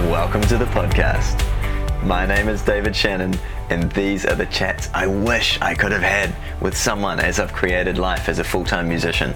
Welcome 0.00 0.42
to 0.42 0.58
the 0.58 0.66
podcast. 0.66 1.42
My 2.04 2.26
name 2.26 2.48
is 2.48 2.60
David 2.60 2.94
Shannon, 2.94 3.34
and 3.70 3.90
these 3.92 4.26
are 4.26 4.34
the 4.34 4.44
chats 4.46 4.90
I 4.92 5.06
wish 5.06 5.58
I 5.62 5.74
could 5.74 5.90
have 5.90 6.02
had 6.02 6.36
with 6.60 6.76
someone 6.76 7.18
as 7.18 7.40
I've 7.40 7.54
created 7.54 7.96
life 7.96 8.28
as 8.28 8.38
a 8.38 8.44
full 8.44 8.62
time 8.62 8.88
musician. 8.88 9.34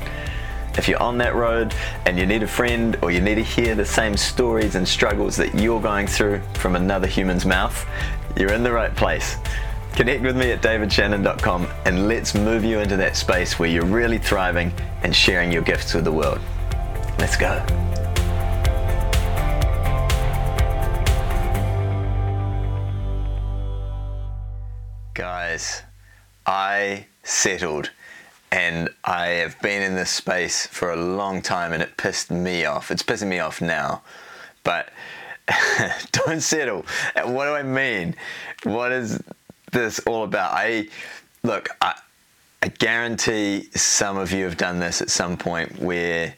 If 0.77 0.87
you're 0.87 1.03
on 1.03 1.17
that 1.19 1.35
road 1.35 1.75
and 2.05 2.19
you 2.19 2.27
need 2.27 2.43
a 2.43 2.47
friend 2.47 2.97
or 3.01 3.11
you 3.11 3.23
need 3.23 3.37
to 3.37 3.43
hear 3.43 3.75
the 3.75 3.87
same 3.87 4.19
stories 4.19 4.75
and 4.75 4.87
struggles 4.87 5.35
that 5.39 5.55
you're 5.55 5.81
going 5.81 6.07
through 6.07 6.43
from 6.55 6.77
another 6.77 7.09
human's 7.09 7.47
mouth, 7.47 7.87
you're 8.37 8.53
in 8.53 8.63
the 8.63 8.71
right 8.71 8.95
place. 8.95 9.39
Connect 9.95 10.23
with 10.23 10.37
me 10.37 10.53
at 10.53 10.61
davidshannon.com 10.61 11.69
and 11.87 12.07
let's 12.07 12.35
move 12.35 12.65
you 12.65 12.81
into 12.81 12.99
that 12.99 13.17
space 13.17 13.59
where 13.59 13.71
you're 13.71 13.87
really 13.87 14.19
thriving 14.19 14.75
and 15.03 15.17
sharing 15.17 15.51
your 15.51 15.63
gifts 15.63 15.95
with 15.95 16.05
the 16.05 16.13
world. 16.13 16.39
Let's 17.19 17.39
go. 17.39 17.90
Guys, 25.15 25.83
I 26.47 27.07
settled 27.25 27.91
and 28.53 28.89
I 29.05 29.27
have 29.27 29.61
been 29.61 29.83
in 29.83 29.95
this 29.95 30.11
space 30.11 30.67
for 30.67 30.93
a 30.93 30.97
long 30.97 31.43
time 31.43 31.73
and 31.73 31.83
it 31.83 31.97
pissed 31.97 32.31
me 32.31 32.65
off. 32.65 32.91
It's 32.91 33.03
pissing 33.03 33.27
me 33.27 33.41
off 33.41 33.61
now. 33.61 34.03
But 34.63 34.91
don't 36.13 36.41
settle. 36.41 36.85
What 37.25 37.47
do 37.47 37.55
I 37.55 37.63
mean? 37.63 38.15
What 38.63 38.93
is 38.93 39.21
this 39.73 39.99
all 40.01 40.25
about? 40.25 40.53
I 40.53 40.89
look, 41.43 41.69
I, 41.81 41.99
I 42.63 42.69
guarantee 42.69 43.69
some 43.75 44.17
of 44.17 44.33
you 44.33 44.45
have 44.45 44.57
done 44.57 44.79
this 44.79 45.03
at 45.03 45.11
some 45.11 45.37
point 45.37 45.81
where 45.81 46.35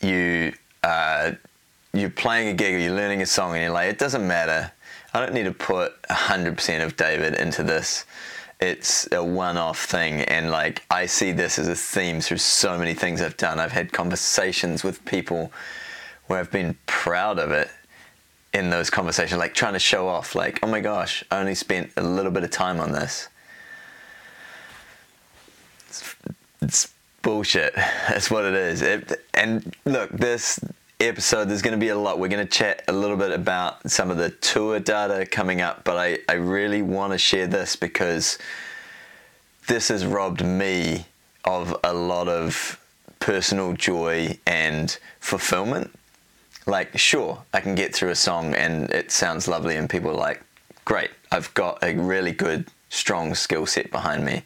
you 0.00 0.54
uh, 0.82 1.32
you're 1.92 2.10
playing 2.10 2.48
a 2.48 2.54
gig 2.54 2.74
or 2.74 2.78
you're 2.78 2.94
learning 2.94 3.22
a 3.22 3.26
song 3.26 3.54
and 3.54 3.62
you're 3.62 3.72
like, 3.72 3.90
it 3.90 3.98
doesn't 3.98 4.26
matter. 4.26 4.70
I 5.16 5.20
don't 5.20 5.32
need 5.32 5.44
to 5.44 5.52
put 5.52 6.02
100% 6.02 6.84
of 6.84 6.94
David 6.98 7.36
into 7.36 7.62
this. 7.62 8.04
It's 8.60 9.10
a 9.12 9.24
one 9.24 9.56
off 9.56 9.86
thing. 9.86 10.20
And 10.20 10.50
like, 10.50 10.82
I 10.90 11.06
see 11.06 11.32
this 11.32 11.58
as 11.58 11.68
a 11.68 11.74
theme 11.74 12.20
through 12.20 12.36
so 12.36 12.76
many 12.76 12.92
things 12.92 13.22
I've 13.22 13.38
done. 13.38 13.58
I've 13.58 13.72
had 13.72 13.94
conversations 13.94 14.84
with 14.84 15.02
people 15.06 15.50
where 16.26 16.38
I've 16.38 16.50
been 16.50 16.76
proud 16.84 17.38
of 17.38 17.50
it 17.50 17.70
in 18.52 18.68
those 18.68 18.90
conversations, 18.90 19.38
like 19.38 19.54
trying 19.54 19.72
to 19.72 19.78
show 19.78 20.06
off, 20.06 20.34
like, 20.34 20.58
oh 20.62 20.66
my 20.66 20.80
gosh, 20.80 21.24
I 21.30 21.38
only 21.38 21.54
spent 21.54 21.92
a 21.96 22.02
little 22.02 22.30
bit 22.30 22.44
of 22.44 22.50
time 22.50 22.78
on 22.78 22.92
this. 22.92 23.28
It's, 25.88 26.14
it's 26.60 26.92
bullshit. 27.22 27.74
That's 28.08 28.30
what 28.30 28.44
it 28.44 28.52
is. 28.52 28.82
It, 28.82 29.26
and 29.32 29.74
look, 29.86 30.10
this 30.10 30.60
episode, 31.00 31.48
there's 31.48 31.62
going 31.62 31.78
to 31.78 31.80
be 31.80 31.88
a 31.88 31.98
lot. 31.98 32.18
We're 32.18 32.28
going 32.28 32.46
to 32.46 32.50
chat 32.50 32.82
a 32.88 32.92
little 32.92 33.16
bit 33.16 33.30
about 33.30 33.90
some 33.90 34.10
of 34.10 34.16
the 34.16 34.30
tour 34.30 34.80
data 34.80 35.26
coming 35.26 35.60
up, 35.60 35.84
but 35.84 35.96
I, 35.96 36.18
I 36.28 36.34
really 36.34 36.82
want 36.82 37.12
to 37.12 37.18
share 37.18 37.46
this 37.46 37.76
because 37.76 38.38
this 39.66 39.88
has 39.88 40.06
robbed 40.06 40.44
me 40.44 41.06
of 41.44 41.76
a 41.84 41.92
lot 41.92 42.28
of 42.28 42.80
personal 43.20 43.74
joy 43.74 44.38
and 44.46 44.98
fulfillment. 45.20 45.90
Like, 46.66 46.98
sure, 46.98 47.42
I 47.52 47.60
can 47.60 47.74
get 47.74 47.94
through 47.94 48.10
a 48.10 48.16
song 48.16 48.54
and 48.54 48.90
it 48.90 49.12
sounds 49.12 49.46
lovely, 49.46 49.76
and 49.76 49.88
people 49.88 50.10
are 50.10 50.14
like, 50.14 50.42
great, 50.84 51.10
I've 51.30 51.52
got 51.54 51.82
a 51.82 51.94
really 51.94 52.32
good, 52.32 52.66
strong 52.88 53.34
skill 53.34 53.66
set 53.66 53.90
behind 53.90 54.24
me. 54.24 54.42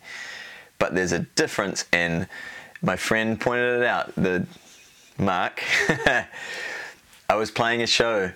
But 0.78 0.94
there's 0.94 1.12
a 1.12 1.20
difference, 1.20 1.84
and 1.92 2.26
my 2.82 2.96
friend 2.96 3.40
pointed 3.40 3.80
it 3.80 3.86
out. 3.86 4.14
The 4.16 4.46
Mark, 5.20 5.62
I 7.28 7.34
was 7.34 7.50
playing 7.50 7.82
a 7.82 7.86
show 7.86 8.32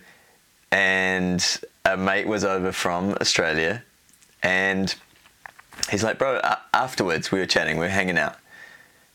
and 0.70 1.60
a 1.84 1.96
mate 1.96 2.26
was 2.26 2.44
over 2.44 2.72
from 2.72 3.16
Australia 3.20 3.82
and 4.42 4.94
he's 5.90 6.04
like, 6.04 6.18
bro, 6.18 6.40
afterwards 6.74 7.32
we 7.32 7.38
were 7.38 7.46
chatting, 7.46 7.76
we 7.76 7.86
were 7.86 7.88
hanging 7.88 8.18
out. 8.18 8.36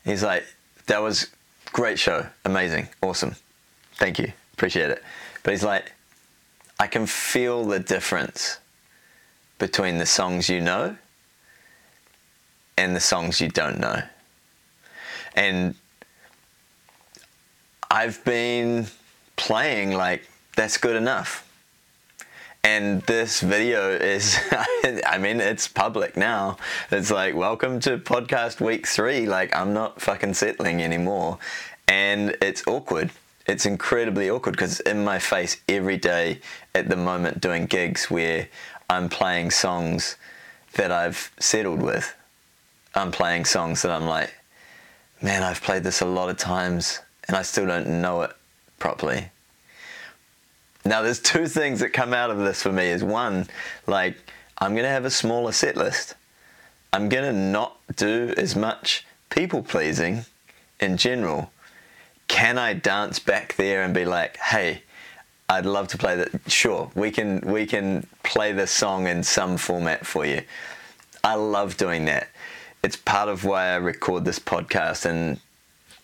He's 0.04 0.22
like, 0.24 0.44
that 0.86 1.00
was 1.00 1.28
great 1.66 1.98
show, 1.98 2.26
amazing, 2.44 2.88
awesome. 3.02 3.36
Thank 3.94 4.18
you, 4.18 4.32
appreciate 4.54 4.90
it. 4.90 5.02
But 5.44 5.52
he's 5.52 5.62
like, 5.62 5.92
I 6.80 6.88
can 6.88 7.06
feel 7.06 7.64
the 7.64 7.78
difference 7.78 8.58
between 9.58 9.98
the 9.98 10.06
songs 10.06 10.48
you 10.48 10.60
know 10.60 10.96
and 12.76 12.96
the 12.96 13.00
songs 13.00 13.40
you 13.40 13.48
don't 13.48 13.78
know. 13.78 14.02
And 15.36 15.76
I've 17.92 18.24
been 18.24 18.86
playing 19.34 19.90
like 19.90 20.22
that's 20.54 20.76
good 20.76 20.94
enough. 20.94 21.44
And 22.62 23.02
this 23.02 23.40
video 23.40 23.90
is, 23.90 24.38
I 24.52 25.18
mean, 25.18 25.40
it's 25.40 25.66
public 25.66 26.16
now. 26.16 26.58
It's 26.92 27.10
like, 27.10 27.34
welcome 27.34 27.80
to 27.80 27.98
podcast 27.98 28.60
week 28.60 28.86
three. 28.86 29.26
Like, 29.26 29.56
I'm 29.56 29.72
not 29.72 30.00
fucking 30.00 30.34
settling 30.34 30.80
anymore. 30.80 31.38
And 31.88 32.36
it's 32.40 32.62
awkward. 32.68 33.10
It's 33.46 33.66
incredibly 33.66 34.30
awkward 34.30 34.52
because 34.52 34.78
in 34.80 35.02
my 35.02 35.18
face 35.18 35.56
every 35.68 35.96
day 35.96 36.40
at 36.76 36.88
the 36.88 36.96
moment 36.96 37.40
doing 37.40 37.66
gigs 37.66 38.08
where 38.08 38.46
I'm 38.88 39.08
playing 39.08 39.50
songs 39.50 40.16
that 40.74 40.92
I've 40.92 41.32
settled 41.40 41.82
with. 41.82 42.14
I'm 42.94 43.10
playing 43.10 43.46
songs 43.46 43.82
that 43.82 43.90
I'm 43.90 44.06
like, 44.06 44.32
man, 45.20 45.42
I've 45.42 45.60
played 45.60 45.82
this 45.82 46.00
a 46.00 46.06
lot 46.06 46.28
of 46.28 46.36
times 46.36 47.00
and 47.30 47.36
I 47.36 47.42
still 47.42 47.64
don't 47.64 47.86
know 48.02 48.22
it 48.22 48.32
properly. 48.80 49.30
Now, 50.84 51.00
there's 51.00 51.20
two 51.20 51.46
things 51.46 51.78
that 51.78 51.90
come 51.90 52.12
out 52.12 52.28
of 52.28 52.38
this 52.38 52.60
for 52.60 52.72
me. 52.72 52.86
Is 52.88 53.04
one, 53.04 53.46
like 53.86 54.16
I'm 54.58 54.74
gonna 54.74 54.88
have 54.88 55.04
a 55.04 55.10
smaller 55.10 55.52
set 55.52 55.76
list. 55.76 56.16
I'm 56.92 57.08
gonna 57.08 57.32
not 57.32 57.76
do 57.94 58.34
as 58.36 58.56
much 58.56 59.06
people 59.28 59.62
pleasing 59.62 60.24
in 60.80 60.96
general. 60.96 61.52
Can 62.26 62.58
I 62.58 62.72
dance 62.72 63.20
back 63.20 63.54
there 63.54 63.84
and 63.84 63.94
be 63.94 64.04
like, 64.04 64.36
hey, 64.38 64.82
I'd 65.48 65.66
love 65.66 65.86
to 65.88 65.98
play 65.98 66.16
that. 66.16 66.50
Sure, 66.50 66.90
we 66.96 67.12
can 67.12 67.42
we 67.42 67.64
can 67.64 68.08
play 68.24 68.50
this 68.50 68.72
song 68.72 69.06
in 69.06 69.22
some 69.22 69.56
format 69.56 70.04
for 70.04 70.26
you. 70.26 70.42
I 71.22 71.34
love 71.34 71.76
doing 71.76 72.06
that. 72.06 72.26
It's 72.82 72.96
part 72.96 73.28
of 73.28 73.44
why 73.44 73.66
I 73.66 73.76
record 73.76 74.24
this 74.24 74.40
podcast 74.40 75.06
and 75.06 75.38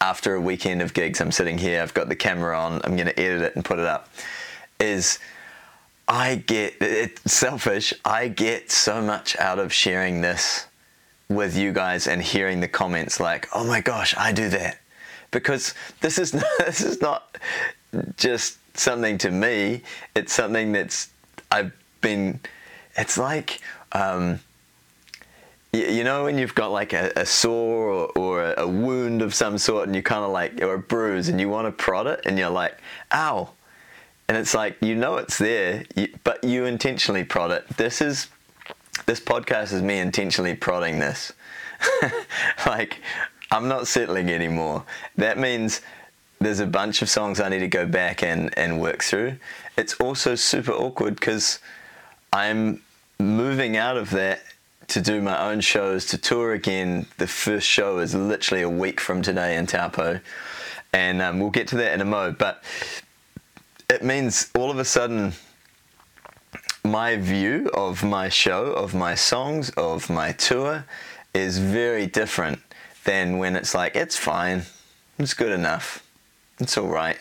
after 0.01 0.35
a 0.35 0.41
weekend 0.41 0.83
of 0.83 0.95
gigs, 0.95 1.21
I'm 1.21 1.33
sitting 1.33 1.59
here, 1.59 1.83
I've 1.83 1.95
got 1.95 2.09
the 2.09 2.17
camera 2.17 2.59
on, 2.59 2.81
I'm 2.85 2.97
going 2.97 3.09
to 3.09 3.19
edit 3.19 3.43
it 3.43 3.57
and 3.57 3.65
put 3.65 3.79
it 3.79 3.87
up, 3.87 4.09
is 4.79 5.19
I 6.09 6.37
get, 6.37 6.75
it's 6.81 7.33
selfish, 7.33 7.93
I 8.05 8.29
get 8.29 8.71
so 8.71 9.01
much 9.03 9.37
out 9.39 9.59
of 9.59 9.73
sharing 9.73 10.21
this 10.21 10.67
with 11.29 11.57
you 11.57 11.73
guys 11.73 12.07
and 12.07 12.23
hearing 12.23 12.61
the 12.61 12.69
comments 12.69 13.19
like, 13.19 13.49
oh 13.55 13.65
my 13.65 13.81
gosh, 13.81 14.15
I 14.17 14.33
do 14.33 14.49
that. 14.51 14.79
Because 15.31 15.75
this 16.01 16.19
is 16.19 16.35
not, 16.35 16.45
this 16.59 16.81
is 16.81 17.01
not 17.01 17.39
just 18.17 18.59
something 18.77 19.19
to 19.19 19.31
me, 19.31 19.83
it's 20.15 20.33
something 20.33 20.73
that's, 20.73 21.11
I've 21.51 21.73
been, 22.01 22.41
it's 22.97 23.19
like, 23.19 23.61
um, 23.93 24.41
you 25.77 26.05
know 26.05 26.25
when 26.25 26.39
you've 26.39 26.55
got 26.55 26.71
like 26.71 26.93
a, 26.93 27.13
a 27.17 27.27
sore 27.27 27.89
or, 27.89 28.07
or, 28.17 28.55
a 28.57 28.67
wound 28.67 29.23
of 29.23 29.35
some 29.35 29.59
sort 29.59 29.87
and 29.87 29.95
you 29.97 30.03
kind 30.03 30.25
of 30.25 30.31
like 30.31 30.61
or 30.63 30.75
a 30.75 30.79
bruise 30.79 31.29
and 31.29 31.41
you 31.41 31.49
want 31.49 31.67
to 31.67 31.73
prod 31.73 32.07
it 32.07 32.21
and 32.25 32.39
you're 32.39 32.51
like 32.51 32.79
ow. 33.13 33.51
And 34.29 34.37
it's 34.37 34.55
like 34.55 34.77
you 34.81 34.95
know 34.95 35.17
it's 35.17 35.39
there 35.39 35.85
but 36.25 36.43
you 36.43 36.65
intentionally 36.65 37.25
prod 37.25 37.51
it. 37.51 37.69
This 37.77 38.01
is 38.01 38.29
this 39.07 39.21
podcast 39.21 39.73
is 39.73 39.83
me 39.83 39.99
intentionally 39.99 40.55
prodding 40.55 40.99
this. 40.99 41.33
Like 42.67 43.01
i'm 43.51 43.69
not 43.69 43.87
settling 43.87 44.29
anymore. 44.31 44.85
That 45.17 45.39
means 45.39 45.81
there's 46.41 46.61
a 46.61 46.67
bunch 46.67 47.01
of 47.01 47.09
songs 47.09 47.41
i 47.41 47.49
need 47.49 47.61
to 47.61 47.69
go 47.69 47.87
back 47.87 48.23
and, 48.23 48.57
and 48.59 48.81
work 48.81 49.03
through. 49.03 49.37
It's 49.77 49.95
also 49.95 50.35
super 50.35 50.73
awkward 50.73 51.17
because 51.17 51.61
i'm 52.33 52.83
moving 53.19 53.77
out 53.77 53.97
of 53.97 54.11
that 54.11 54.41
to 54.89 55.01
do 55.01 55.21
my 55.21 55.51
own 55.51 55.61
shows, 55.61 56.07
to 56.07 56.19
tour 56.19 56.53
again. 56.53 57.07
The 57.19 57.27
first 57.27 57.67
show 57.67 57.99
is 57.99 58.15
literally 58.15 58.63
a 58.63 58.69
week 58.69 59.01
from 59.01 59.23
today 59.23 59.57
in 59.57 59.67
Taupo, 59.67 60.21
and 60.93 61.21
um, 61.21 61.41
we'll 61.41 61.51
get 61.51 61.69
to 61.69 61.77
that 61.77 61.93
in 61.95 62.01
a 62.01 62.05
mo. 62.05 62.33
But 62.33 62.63
it 63.91 64.03
means 64.03 64.51
all 64.57 64.71
of 64.71 64.79
a 64.79 64.85
sudden, 64.85 65.33
my 66.85 67.17
view 67.17 67.69
of 67.75 68.05
my 68.05 68.29
show, 68.29 68.73
of 68.73 68.95
my 68.95 69.15
songs, 69.15 69.71
of 69.71 70.09
my 70.09 70.33
tour 70.33 70.85
is 71.35 71.59
very 71.59 72.07
different 72.07 72.61
than 73.05 73.39
when 73.39 73.57
it's 73.57 73.75
like, 73.75 73.95
it's 73.95 74.17
fine, 74.17 74.63
it's 75.19 75.35
good 75.35 75.53
enough, 75.53 76.03
it's 76.59 76.79
all 76.79 76.89
right. 76.89 77.19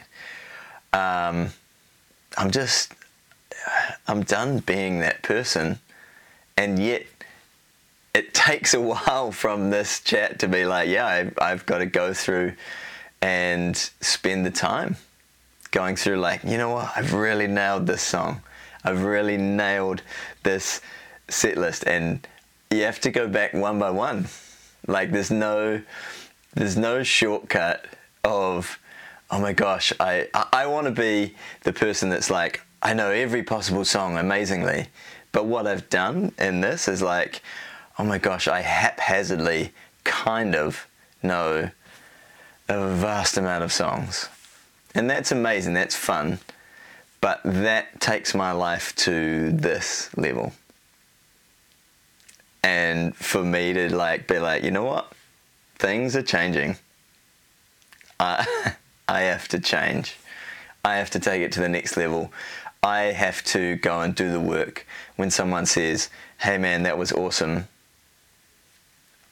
Um, 0.94 1.50
I'm 2.38 2.52
just, 2.52 2.94
I'm 4.08 4.24
done 4.24 4.60
being 4.60 5.00
that 5.00 5.22
person, 5.24 5.80
and 6.56 6.80
yet 6.80 7.06
it 8.16 8.34
takes 8.34 8.74
a 8.74 8.80
while 8.80 9.30
from 9.34 9.70
this 9.70 10.00
chat 10.00 10.40
to 10.40 10.48
be 10.48 10.66
like, 10.66 10.88
yeah, 10.88 11.06
I've, 11.06 11.34
I've 11.38 11.66
got 11.66 11.80
to 11.80 11.86
go 11.86 12.14
through 12.14 12.54
and 13.22 13.76
spend 13.76 14.46
the 14.46 14.52
time 14.52 14.96
going 15.72 15.98
through 15.98 16.16
like, 16.18 16.42
you 16.46 16.58
know 16.58 16.70
what, 16.70 16.94
I've 16.96 17.12
really 17.12 17.48
nailed 17.48 17.88
this 17.88 18.02
song. 18.02 18.42
I've 18.86 19.04
really 19.04 19.36
nailed 19.36 20.02
this 20.44 20.80
set 21.28 21.58
list 21.58 21.84
and 21.86 22.26
you 22.72 22.84
have 22.84 23.02
to 23.02 23.12
go 23.12 23.28
back 23.28 23.54
one 23.54 23.80
by 23.80 23.90
one. 23.90 24.28
Like 24.88 25.12
there's 25.12 25.32
no 25.32 25.82
there's 26.54 26.78
no 26.78 27.04
shortcut 27.04 27.86
of 28.24 28.80
oh 29.30 29.42
my 29.42 29.52
gosh, 29.52 29.92
I 30.00 30.30
I, 30.34 30.48
I 30.54 30.68
want 30.68 30.86
to 30.86 30.92
be 30.92 31.36
the 31.64 31.74
person 31.74 32.10
that's 32.10 32.30
like 32.30 32.62
I 32.82 32.94
know 32.94 33.10
every 33.10 33.44
possible 33.44 33.84
song 33.84 34.18
amazingly, 34.18 34.88
but 35.34 35.48
what 35.48 35.68
I've 35.68 35.90
done 35.90 36.32
in 36.38 36.62
this 36.62 36.88
is 36.88 37.02
like 37.02 37.42
oh 37.98 38.04
my 38.04 38.18
gosh, 38.18 38.48
I 38.48 38.62
haphazardly 38.62 39.72
kind 40.04 40.56
of 40.56 40.88
know 41.24 41.70
a 42.68 42.88
vast 42.88 43.38
amount 43.38 43.64
of 43.64 43.72
songs. 43.72 44.30
And 44.94 45.10
that's 45.10 45.32
amazing, 45.32 45.74
that's 45.74 45.96
fun. 45.96 46.40
But 47.22 47.42
that 47.44 48.00
takes 48.00 48.36
my 48.36 48.52
life 48.52 48.96
to 48.98 49.52
this 49.52 50.16
level. 50.18 50.54
And 52.64 53.16
for 53.16 53.44
me 53.44 53.74
to 53.74 53.96
like 53.96 54.28
be 54.28 54.40
like, 54.40 54.64
you 54.64 54.72
know 54.72 54.84
what? 54.84 55.12
Things 55.78 56.16
are 56.16 56.22
changing. 56.22 56.78
I 58.20 58.76
I 59.08 59.22
have 59.22 59.48
to 59.50 59.60
change. 59.60 60.16
I 60.84 60.96
have 60.96 61.12
to 61.12 61.20
take 61.20 61.42
it 61.42 61.52
to 61.54 61.60
the 61.60 61.70
next 61.70 61.98
level. 61.98 62.32
I 62.82 63.06
have 63.14 63.44
to 63.46 63.76
go 63.78 64.02
and 64.02 64.16
do 64.16 64.32
the 64.32 64.40
work. 64.40 64.86
When 65.16 65.30
someone 65.30 65.66
says, 65.66 66.10
"Hey 66.40 66.58
man, 66.58 66.84
that 66.84 66.98
was 66.98 67.12
awesome," 67.12 67.68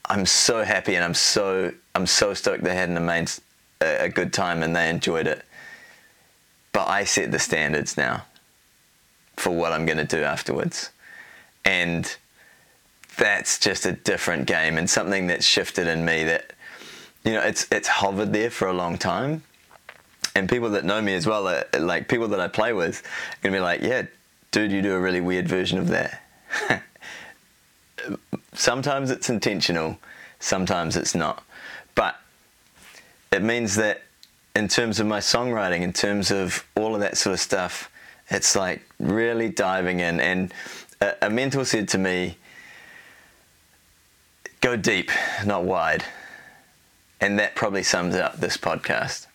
I'm 0.06 0.26
so 0.26 0.64
happy 0.64 0.96
and 0.96 1.04
I'm 1.04 1.14
so 1.14 1.74
I'm 1.96 2.06
so 2.08 2.34
stoked 2.34 2.64
they 2.64 2.76
had 2.76 2.90
an 2.90 2.98
amazing 2.98 3.44
a 3.82 4.10
good 4.10 4.34
time 4.34 4.64
and 4.64 4.76
they 4.76 4.90
enjoyed 4.90 5.28
it. 5.28 5.44
But 6.72 6.88
I 6.88 7.04
set 7.04 7.32
the 7.32 7.40
standards 7.40 7.98
now 7.98 8.26
for 9.36 9.52
what 9.52 9.72
I'm 9.72 9.86
going 9.86 9.98
to 9.98 10.06
do 10.06 10.24
afterwards. 10.24 10.90
And 11.66 12.16
that's 13.18 13.60
just 13.60 13.86
a 13.86 13.92
different 13.92 14.48
game 14.48 14.78
and 14.78 14.90
something 14.90 15.28
that's 15.28 15.46
shifted 15.46 15.88
in 15.88 16.04
me 16.04 16.24
that 16.24 16.54
you 17.24 17.34
know 17.34 17.42
it's 17.42 17.68
it's 17.72 17.88
hovered 17.88 18.34
there 18.34 18.50
for 18.50 18.68
a 18.68 18.74
long 18.74 18.98
time 18.98 19.44
and 20.36 20.50
people 20.50 20.72
that 20.72 20.84
know 20.84 21.00
me 21.00 21.14
as 21.14 21.28
well 21.28 21.48
are, 21.48 21.64
like 21.80 22.08
people 22.08 22.28
that 22.30 22.40
I 22.40 22.48
play 22.48 22.74
with 22.74 23.04
are 23.06 23.44
gonna 23.44 23.56
be 23.56 23.60
like 23.60 23.82
yeah 23.82 24.04
dude 24.50 24.72
you 24.72 24.82
do 24.82 24.96
a 24.96 25.00
really 25.00 25.22
weird 25.22 25.48
version 25.48 25.78
of 25.78 25.90
that 25.90 26.24
sometimes 28.56 29.12
it's 29.12 29.30
intentional 29.30 29.98
sometimes 30.40 30.96
it's 30.96 31.16
not 31.16 31.44
but 31.96 32.16
it 33.32 33.42
means 33.42 33.76
that 33.76 34.02
in 34.56 34.68
terms 34.68 35.00
of 35.00 35.08
my 35.08 35.20
songwriting 35.20 35.82
in 35.82 35.94
terms 35.94 36.32
of 36.32 36.66
all 36.76 36.94
of 36.94 37.02
that 37.02 37.18
sort 37.18 37.34
of 37.34 37.40
stuff 37.40 37.90
it's 38.30 38.56
like 38.56 38.82
really 39.00 39.50
diving 39.50 40.00
in 40.00 40.20
and 40.20 40.54
a, 41.02 41.14
a 41.24 41.30
mentor 41.30 41.66
said 41.66 41.88
to 41.88 41.98
me 41.98 42.38
go 44.64 44.78
deep, 44.78 45.12
not 45.46 45.66
wide. 45.66 46.06
And 47.20 47.38
that 47.38 47.54
probably 47.54 47.84
sums 47.84 48.16
up 48.16 48.38
this 48.38 48.56
podcast. 48.56 49.28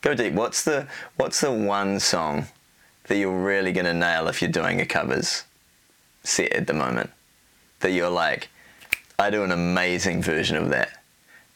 Go 0.00 0.12
deep. 0.12 0.34
What's 0.34 0.64
the 0.64 0.88
what's 1.16 1.40
the 1.40 1.52
one 1.52 2.00
song 2.00 2.46
that 3.04 3.16
you're 3.16 3.44
really 3.44 3.72
gonna 3.72 3.94
nail 3.94 4.26
if 4.26 4.42
you're 4.42 4.50
doing 4.50 4.80
a 4.80 4.86
covers 4.86 5.44
set 6.24 6.52
at 6.52 6.66
the 6.66 6.72
moment? 6.72 7.10
That 7.80 7.92
you're 7.92 8.10
like, 8.10 8.48
I 9.22 9.30
do 9.30 9.44
an 9.44 9.52
amazing 9.52 10.20
version 10.20 10.56
of 10.56 10.70
that. 10.70 10.98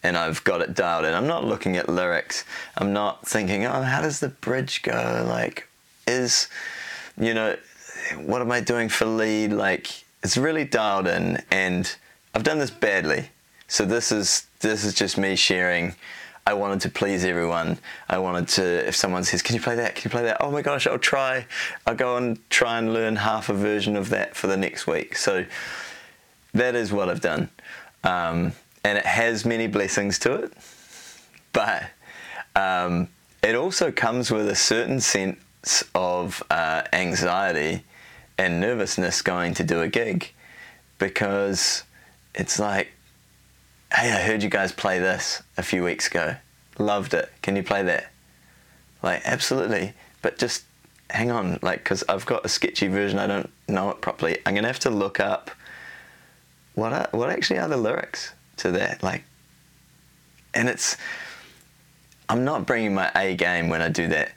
And 0.03 0.17
I've 0.17 0.45
got 0.45 0.61
it 0.61 0.75
dialed 0.75 1.05
in. 1.05 1.15
I'm 1.15 1.27
not 1.27 1.45
looking 1.45 1.77
at 1.77 1.89
lyrics. 1.89 2.45
I'm 2.77 2.93
not 2.93 3.27
thinking, 3.27 3.65
oh, 3.65 3.83
how 3.83 4.01
does 4.03 4.21
the 4.21 4.29
bridge 4.29 4.83
go? 4.83 5.27
Like, 5.29 5.69
is, 6.07 6.49
you 7.19 7.35
know, 7.35 7.57
what 8.17 8.41
am 8.41 8.53
I 8.53 8.61
doing 8.61 8.89
for 8.89 9.05
lead? 9.05 9.53
Like, 9.53 10.05
it's 10.23 10.37
really 10.37 10.65
dialed 10.65 11.09
in 11.09 11.43
and 11.51 11.93
I've 12.35 12.45
done 12.45 12.61
this 12.61 12.71
badly. 12.71 13.31
So 13.67 13.85
this 13.85 14.13
is 14.13 14.47
this 14.61 14.85
is 14.85 14.95
just 14.95 15.19
me 15.19 15.35
sharing. 15.35 15.95
I 16.47 16.55
wanted 16.55 16.81
to 16.83 16.89
please 16.89 17.25
everyone. 17.25 17.79
I 18.09 18.19
wanted 18.19 18.47
to, 18.51 18.87
if 18.87 18.95
someone 18.95 19.25
says, 19.25 19.43
"Can 19.43 19.57
you 19.57 19.61
play 19.61 19.75
that? 19.75 19.97
Can 19.97 20.03
you 20.05 20.11
play 20.11 20.23
that?" 20.23 20.37
Oh 20.41 20.53
my 20.53 20.63
gosh, 20.63 20.87
I'll 20.87 20.99
try. 20.99 21.47
I'll 21.85 21.97
go 21.97 22.17
and 22.17 22.39
try 22.49 22.79
and 22.79 22.95
learn 22.95 23.17
half 23.17 23.49
a 23.49 23.55
version 23.55 23.97
of 23.97 24.11
that 24.11 24.37
for 24.37 24.47
the 24.47 24.57
next 24.57 24.87
week. 24.87 25.17
So 25.17 25.47
that 26.57 26.75
is 26.75 26.93
what 26.93 27.09
I've 27.09 27.21
done, 27.21 27.49
um, 28.05 28.53
and 28.85 28.99
it 28.99 29.07
has 29.07 29.45
many 29.45 29.67
blessings 29.67 30.19
to 30.21 30.35
it, 30.35 30.53
but 31.53 31.85
um, 32.55 33.09
it 33.43 33.55
also 33.55 33.91
comes 33.93 34.31
with 34.31 34.49
a 34.49 34.55
certain 34.55 35.01
sense 35.01 35.85
of 35.95 36.43
uh, 36.51 36.83
anxiety 36.93 37.85
and 38.39 38.61
nervousness 38.61 39.23
going 39.23 39.55
to 39.55 39.65
do 39.65 39.81
a 39.81 39.89
gig 39.89 40.33
because 40.99 41.85
it's 42.35 42.59
like, 42.59 42.89
hey, 43.93 44.13
I 44.13 44.21
heard 44.23 44.43
you 44.43 44.49
guys 44.49 44.73
play 44.73 44.99
this 44.99 45.43
a 45.57 45.63
few 45.63 45.85
weeks 45.85 46.07
ago. 46.09 46.37
Loved 46.79 47.15
it. 47.15 47.31
Can 47.43 47.57
you 47.57 47.63
play 47.63 47.83
that? 47.83 48.11
Like, 49.03 49.23
absolutely. 49.25 49.95
But 50.23 50.39
just 50.39 50.65
hang 51.11 51.31
on, 51.31 51.59
like, 51.63 51.85
because 51.85 52.03
I've 52.09 52.27
got 52.27 52.45
a 52.45 52.49
sketchy 52.49 52.89
version, 52.89 53.19
I 53.19 53.27
don't 53.27 53.51
know 53.69 53.91
it 53.91 54.01
properly. 54.01 54.39
I'm 54.45 54.55
going 54.55 54.65
to 54.65 54.69
have 54.69 54.81
to 54.81 54.91
look 54.91 55.21
up 55.21 55.51
what 56.77 56.93
are, 56.93 57.09
what 57.11 57.31
actually 57.31 57.59
are 57.59 57.69
the 57.69 57.77
lyrics 57.77 58.33
to 58.59 58.71
that. 58.73 59.03
Like, 59.03 59.25
and 60.55 60.69
it's, 60.69 60.97
I'm 62.29 62.45
not 62.45 62.67
bringing 62.67 62.95
my 62.95 63.11
A 63.17 63.35
game 63.35 63.69
when 63.69 63.83
I 63.83 63.89
do 63.89 64.07
that. 64.09 64.31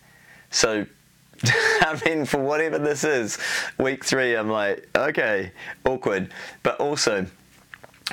So, 0.49 0.85
I 1.45 1.99
mean, 2.05 2.25
for 2.25 2.39
whatever 2.39 2.79
this 2.79 3.03
is, 3.03 3.37
week 3.77 4.03
three, 4.03 4.35
I'm 4.35 4.49
like, 4.49 4.89
okay, 4.95 5.51
awkward. 5.85 6.31
But 6.63 6.79
also, 6.79 7.27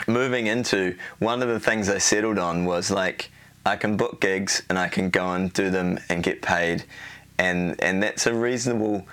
moving 0.06 0.49
into 0.49 0.96
one 1.20 1.40
of 1.40 1.49
the 1.49 1.61
things 1.61 1.88
I 1.88 1.99
settled 1.99 2.38
on 2.38 2.64
was 2.64 2.90
like 2.90 3.31
I 3.64 3.76
can 3.76 3.96
book 3.96 4.20
gigs 4.20 4.62
and 4.69 4.79
I 4.79 4.88
can 4.88 5.08
go 5.11 5.32
and 5.32 5.52
do 5.52 5.70
them 5.70 5.99
and 6.08 6.22
get 6.22 6.43
paid, 6.43 6.84
and 7.38 7.81
and 7.81 8.02
that's 8.02 8.26
a 8.26 8.34
reasonable, 8.34 9.06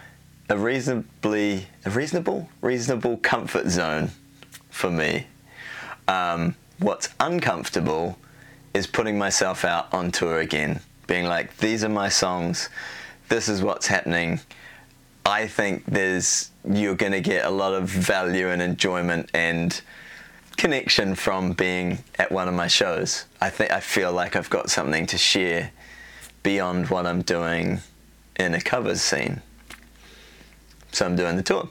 a 0.50 0.58
reasonably 0.58 1.68
a 1.86 1.90
reasonable 1.92 2.50
reasonable 2.62 3.18
comfort 3.18 3.68
zone 3.70 4.12
for 4.74 4.90
me. 4.90 5.28
Um, 6.08 6.56
what's 6.80 7.10
uncomfortable 7.20 8.18
is 8.74 8.88
putting 8.88 9.18
myself 9.18 9.64
out 9.64 9.94
on 9.94 10.12
tour 10.12 10.40
again, 10.40 10.82
being 11.08 11.26
like, 11.26 11.56
these 11.58 11.84
are 11.84 11.90
my 11.90 12.10
songs, 12.10 12.70
this 13.30 13.48
is 13.48 13.62
what's 13.62 13.88
happening. 13.88 14.42
I 15.26 15.48
think 15.48 15.86
there's 15.86 16.50
you're 16.70 16.96
gonna 16.96 17.22
get 17.22 17.46
a 17.46 17.50
lot 17.50 17.74
of 17.74 17.88
value 17.88 18.50
and 18.50 18.62
enjoyment 18.62 19.30
and 19.34 19.80
connection 20.58 21.16
from 21.16 21.54
being 21.54 22.00
at 22.18 22.32
one 22.32 22.48
of 22.48 22.54
my 22.54 22.68
shows. 22.68 23.26
I 23.40 23.50
think 23.50 23.72
I 23.72 23.80
feel 23.80 24.12
like 24.12 24.36
I've 24.36 24.50
got 24.50 24.70
something 24.70 25.06
to 25.08 25.18
share 25.18 25.72
beyond 26.42 26.90
what 26.90 27.06
I'm 27.06 27.22
doing 27.22 27.80
in 28.36 28.54
a 28.54 28.62
covers 28.62 29.02
scene. 29.02 29.42
So 30.92 31.06
I'm 31.06 31.16
doing 31.16 31.38
the 31.38 31.44
tour. 31.44 31.70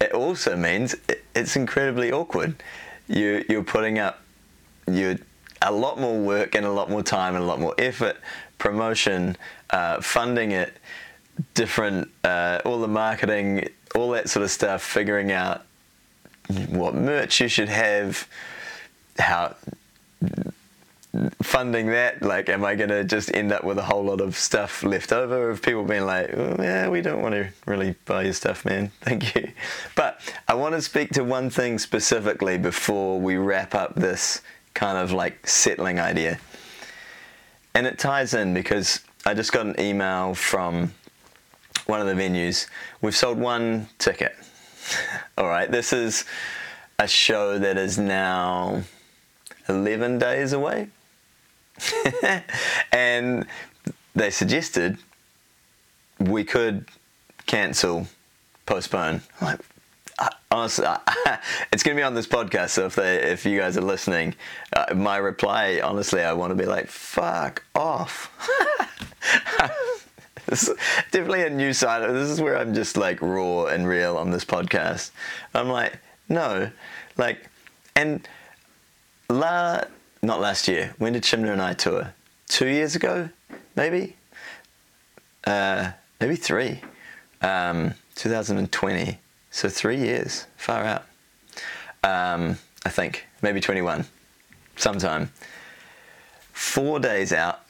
It 0.00 0.12
also 0.12 0.56
means 0.56 0.94
it's 1.34 1.56
incredibly 1.56 2.12
awkward. 2.12 2.62
You 3.08 3.44
you're 3.48 3.64
putting 3.64 3.98
up 3.98 4.22
you 4.86 5.18
a 5.62 5.72
lot 5.72 5.98
more 5.98 6.18
work 6.18 6.54
and 6.54 6.66
a 6.66 6.70
lot 6.70 6.90
more 6.90 7.02
time 7.02 7.34
and 7.34 7.42
a 7.42 7.46
lot 7.46 7.60
more 7.60 7.74
effort, 7.78 8.16
promotion, 8.58 9.36
uh, 9.70 10.00
funding 10.00 10.52
it, 10.52 10.76
different 11.54 12.10
uh, 12.24 12.60
all 12.64 12.80
the 12.80 12.88
marketing, 12.88 13.68
all 13.94 14.10
that 14.10 14.28
sort 14.28 14.42
of 14.44 14.50
stuff, 14.50 14.82
figuring 14.82 15.32
out 15.32 15.64
what 16.68 16.94
merch 16.94 17.40
you 17.40 17.48
should 17.48 17.68
have, 17.68 18.28
how 19.18 19.56
funding 21.42 21.86
that 21.86 22.22
like 22.22 22.48
am 22.48 22.64
i 22.64 22.74
going 22.74 22.90
to 22.90 23.04
just 23.04 23.34
end 23.34 23.52
up 23.52 23.64
with 23.64 23.78
a 23.78 23.82
whole 23.82 24.04
lot 24.04 24.20
of 24.20 24.36
stuff 24.36 24.82
left 24.82 25.12
over 25.12 25.50
of 25.50 25.62
people 25.62 25.84
being 25.84 26.04
like 26.04 26.30
oh, 26.36 26.56
yeah 26.58 26.88
we 26.88 27.00
don't 27.00 27.22
want 27.22 27.34
to 27.34 27.48
really 27.66 27.94
buy 28.04 28.22
your 28.22 28.32
stuff 28.32 28.64
man. 28.64 28.90
Thank 29.00 29.34
you. 29.34 29.50
But 29.94 30.20
i 30.48 30.54
want 30.54 30.74
to 30.74 30.82
speak 30.82 31.10
to 31.10 31.24
one 31.24 31.50
thing 31.50 31.78
specifically 31.78 32.58
before 32.58 33.20
we 33.20 33.36
wrap 33.36 33.74
up 33.74 33.94
this 33.94 34.42
kind 34.74 34.98
of 34.98 35.12
like 35.12 35.46
settling 35.46 35.98
idea. 35.98 36.38
And 37.74 37.86
it 37.86 37.98
ties 37.98 38.34
in 38.34 38.54
because 38.54 39.00
i 39.24 39.34
just 39.34 39.52
got 39.52 39.66
an 39.66 39.78
email 39.78 40.34
from 40.34 40.92
one 41.86 42.00
of 42.00 42.06
the 42.06 42.20
venues. 42.20 42.66
We've 43.00 43.16
sold 43.16 43.38
one 43.38 43.88
ticket. 43.98 44.34
All 45.38 45.48
right, 45.48 45.70
this 45.70 45.92
is 45.92 46.24
a 46.98 47.06
show 47.06 47.58
that 47.58 47.76
is 47.76 47.98
now 47.98 48.82
11 49.68 50.18
days 50.18 50.52
away. 50.52 50.88
and 52.92 53.46
they 54.14 54.30
suggested 54.30 54.98
we 56.18 56.44
could 56.44 56.86
cancel, 57.46 58.06
postpone. 58.64 59.22
Like, 59.40 59.60
honestly, 60.50 60.86
it's 61.72 61.82
going 61.82 61.96
to 61.96 62.00
be 62.00 62.04
on 62.04 62.14
this 62.14 62.26
podcast. 62.26 62.70
So 62.70 62.86
if 62.86 62.94
they, 62.94 63.16
if 63.22 63.44
you 63.44 63.58
guys 63.58 63.76
are 63.76 63.82
listening, 63.82 64.34
uh, 64.74 64.94
my 64.94 65.16
reply, 65.16 65.80
honestly, 65.82 66.22
I 66.22 66.32
want 66.32 66.50
to 66.50 66.54
be 66.54 66.66
like, 66.66 66.88
"Fuck 66.88 67.64
off." 67.74 68.32
this 70.46 70.68
is 70.68 70.76
definitely 71.10 71.42
a 71.42 71.50
new 71.50 71.72
side. 71.72 72.02
of 72.02 72.14
This 72.14 72.30
is 72.30 72.40
where 72.40 72.56
I'm 72.56 72.74
just 72.74 72.96
like 72.96 73.20
raw 73.20 73.66
and 73.66 73.86
real 73.86 74.16
on 74.16 74.30
this 74.30 74.44
podcast. 74.44 75.10
I'm 75.54 75.68
like, 75.68 75.98
no, 76.28 76.70
like, 77.16 77.48
and 77.94 78.26
la, 79.28 79.82
not 80.26 80.40
last 80.40 80.66
year. 80.66 80.94
When 80.98 81.12
did 81.12 81.22
Shimna 81.22 81.52
and 81.52 81.62
I 81.62 81.72
tour? 81.72 82.12
Two 82.48 82.66
years 82.66 82.96
ago, 82.96 83.30
maybe. 83.76 84.16
Uh, 85.44 85.92
maybe 86.20 86.34
three. 86.34 86.80
Um, 87.40 87.94
2020. 88.16 89.18
So 89.50 89.68
three 89.68 89.96
years, 89.96 90.46
far 90.56 90.84
out. 90.84 91.04
Um, 92.02 92.58
I 92.84 92.90
think 92.90 93.26
maybe 93.40 93.60
21, 93.60 94.04
sometime. 94.76 95.30
Four 96.52 96.98
days 97.00 97.32
out, 97.32 97.60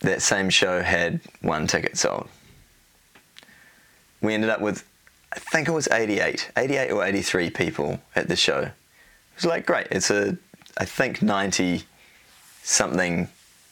that 0.00 0.22
same 0.22 0.50
show 0.50 0.82
had 0.82 1.20
one 1.40 1.66
ticket 1.66 1.96
sold. 1.96 2.28
We 4.20 4.34
ended 4.34 4.50
up 4.50 4.60
with, 4.60 4.84
I 5.32 5.38
think 5.38 5.68
it 5.68 5.72
was 5.72 5.88
88, 5.88 6.50
88 6.56 6.90
or 6.90 7.04
83 7.04 7.50
people 7.50 8.00
at 8.14 8.28
the 8.28 8.36
show. 8.36 8.60
It 8.60 8.72
was 9.36 9.46
like, 9.46 9.66
great, 9.66 9.88
it's 9.90 10.10
a, 10.10 10.36
I 10.78 10.84
think 10.84 11.20
90 11.22 11.84
something 12.64 13.28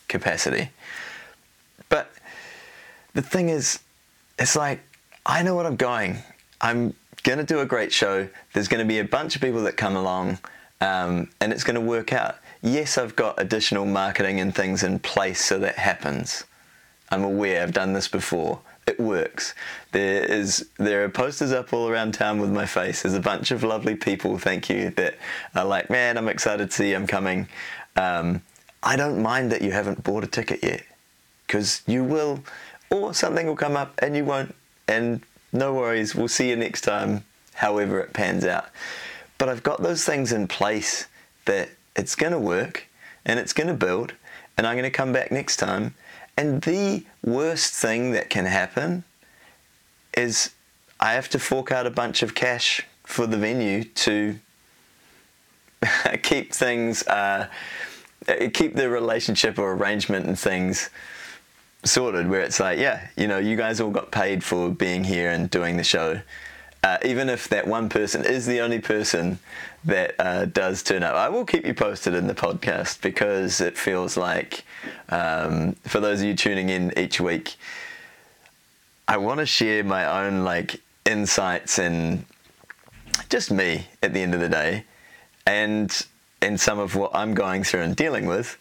capacity. 0.09 0.71
But 1.89 2.13
the 3.15 3.23
thing 3.23 3.49
is, 3.49 3.81
it's 4.39 4.55
like, 4.55 4.81
I 5.27 5.43
know 5.43 5.55
what 5.55 5.67
I'm 5.67 5.77
going. 5.77 6.19
I'm 6.61 6.95
going 7.25 7.39
to 7.39 7.45
do 7.45 7.61
a 7.61 7.67
great 7.67 7.93
show. 7.93 8.29
There's 8.53 8.69
going 8.69 8.83
to 8.83 8.89
be 8.89 8.99
a 8.99 9.05
bunch 9.05 9.35
of 9.35 9.43
people 9.43 9.63
that 9.63 9.77
come 9.77 9.97
along, 9.97 10.39
um, 10.81 11.31
and 11.41 11.53
it's 11.53 11.65
going 11.65 11.75
to 11.75 11.81
work 11.81 12.13
out. 12.13 12.37
Yes, 12.63 12.99
I've 12.99 13.17
got 13.17 13.41
additional 13.41 13.87
marketing 13.87 14.41
and 14.41 14.55
things 14.55 14.83
in 14.83 14.99
place 15.01 15.45
so 15.45 15.59
that 15.59 15.77
happens. 15.77 16.45
I'm 17.11 17.25
aware. 17.25 17.63
I've 17.63 17.73
done 17.73 17.93
this 17.93 18.09
before. 18.09 18.61
It 18.87 18.99
works. 18.99 19.55
There 19.93 20.25
is 20.25 20.69
there 20.77 21.05
are 21.05 21.09
posters 21.09 21.53
up 21.53 21.73
all 21.73 21.89
around 21.89 22.15
town 22.15 22.41
with 22.41 22.51
my 22.51 22.67
face. 22.67 23.03
There's 23.03 23.15
a 23.15 23.21
bunch 23.21 23.53
of 23.53 23.63
lovely 23.63 23.95
people. 23.95 24.39
Thank 24.39 24.69
you. 24.69 24.91
That 24.91 25.17
are 25.55 25.65
like, 25.65 25.89
man, 25.89 26.19
I'm 26.19 26.29
excited 26.29 26.71
to 26.71 26.77
see 26.77 26.91
you. 26.91 26.97
I'm 26.97 27.07
coming. 27.07 27.49
Um, 27.97 28.43
I 28.83 28.97
don't 28.97 29.23
mind 29.23 29.53
that 29.53 29.63
you 29.63 29.71
haven't 29.71 30.03
bought 30.03 30.25
a 30.25 30.27
ticket 30.27 30.63
yet, 30.63 30.83
because 31.47 31.83
you 31.87 32.03
will, 32.05 32.43
or 32.91 33.15
something 33.15 33.47
will 33.47 33.57
come 33.57 33.77
up 33.77 33.95
and 34.03 34.17
you 34.17 34.25
won't. 34.25 34.55
And 34.89 35.23
no 35.53 35.75
worries, 35.75 36.15
we'll 36.15 36.29
see 36.29 36.51
you 36.51 36.57
next 36.57 36.81
time, 36.83 37.25
however 37.55 38.01
it 38.01 38.13
pans 38.13 38.45
out. 38.45 38.67
But 39.39 39.49
I've 39.49 39.63
got 39.63 39.83
those 39.83 40.05
things 40.05 40.33
in 40.33 40.49
place 40.49 41.07
that 41.45 41.71
it's 41.97 42.15
going 42.15 42.33
to 42.33 42.39
work 42.39 42.87
and 43.25 43.39
it's 43.39 43.53
going 43.53 43.69
to 43.69 43.75
build, 43.75 44.15
and 44.57 44.67
I'm 44.67 44.75
going 44.77 44.91
to 44.91 44.97
come 44.97 45.13
back 45.13 45.31
next 45.31 45.57
time. 45.57 45.95
And 46.37 46.63
the 46.63 47.05
worst 47.23 47.75
thing 47.75 48.13
that 48.13 48.31
can 48.31 48.47
happen 48.47 49.05
is 50.17 50.51
I 50.99 51.13
have 51.13 51.29
to 51.31 51.39
fork 51.39 51.71
out 51.71 51.87
a 51.87 51.91
bunch 51.91 52.23
of 52.23 52.35
cash 52.35 52.83
for 53.05 53.27
the 53.27 53.37
venue 53.37 53.85
to 53.85 54.39
keep 56.23 56.53
things, 56.53 57.07
uh, 57.07 57.49
keep 58.53 58.75
the 58.75 58.89
relationship 58.89 59.59
or 59.59 59.73
arrangement 59.73 60.27
and 60.27 60.39
things 60.39 60.91
sorted 61.85 62.29
where 62.29 62.41
it's 62.41 62.61
like, 62.61 62.79
yeah, 62.79 63.09
you 63.17 63.27
know, 63.27 63.39
you 63.39 63.57
guys 63.57 63.81
all 63.81 63.91
got 63.91 64.11
paid 64.11 64.45
for 64.45 64.71
being 64.71 65.05
here 65.05 65.31
and 65.31 65.51
doing 65.51 65.77
the 65.77 65.85
show. 65.85 66.21
Uh, 66.85 66.99
even 67.05 67.29
if 67.29 67.49
that 67.49 67.67
one 67.67 67.89
person 67.89 68.25
is 68.25 68.45
the 68.45 68.61
only 68.61 68.81
person 68.81 69.39
that 69.85 70.15
uh, 70.19 70.45
does 70.47 70.83
turn 70.83 71.03
up, 71.05 71.15
I 71.15 71.29
will 71.29 71.45
keep 71.45 71.65
you 71.65 71.75
posted 71.75 72.15
in 72.15 72.27
the 72.27 72.35
podcast 72.35 73.01
because 73.01 73.61
it 73.61 73.79
feels 73.79 74.17
like, 74.17 74.65
um, 75.09 75.75
for 75.85 76.01
those 76.01 76.21
of 76.21 76.27
you 76.27 76.35
tuning 76.35 76.71
in 76.71 76.97
each 76.99 77.21
week, 77.21 77.55
I 79.07 79.17
want 79.17 79.39
to 79.39 79.47
share 79.47 79.85
my 79.85 80.25
own 80.25 80.43
like 80.43 80.81
insights 81.05 81.79
and 81.79 82.25
just 83.29 83.51
me 83.51 83.87
at 84.03 84.13
the 84.13 84.21
end 84.21 84.35
of 84.35 84.41
the 84.41 84.49
day, 84.49 84.85
and 85.47 86.07
and 86.43 86.61
some 86.61 86.79
of 86.79 86.97
what 86.97 87.11
I'm 87.15 87.35
going 87.35 87.65
through 87.65 87.83
and 87.83 87.97
dealing 87.97 88.27
with 88.27 88.59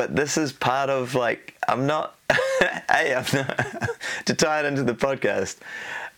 but 0.00 0.16
this 0.16 0.38
is 0.38 0.50
part 0.50 0.88
of 0.88 1.14
like 1.14 1.54
I'm 1.68 1.86
not. 1.86 2.16
hey, 2.30 3.14
I'm 3.14 3.26
not 3.34 3.90
to 4.24 4.32
tie 4.32 4.60
it 4.60 4.64
into 4.64 4.82
the 4.82 4.94
podcast. 4.94 5.58